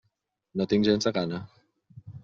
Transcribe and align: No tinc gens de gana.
No 0.61 0.67
tinc 0.71 0.89
gens 0.89 1.09
de 1.11 1.15
gana. 1.21 1.45